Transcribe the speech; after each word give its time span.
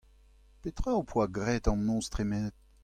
Petra 0.61 0.95
ho 0.95 1.03
poa 1.11 1.27
graet 1.37 1.69
an 1.73 1.79
noz 1.87 2.05
tremenet? 2.13 2.55